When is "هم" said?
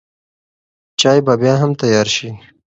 1.61-1.71